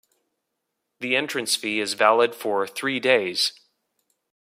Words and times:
The 0.99 1.15
entrance 1.15 1.55
fee 1.55 1.79
is 1.79 1.93
valid 1.93 2.33
for 2.33 2.65
three 2.65 2.99
days. 2.99 3.53